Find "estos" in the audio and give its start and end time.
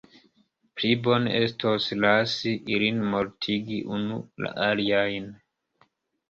1.39-1.89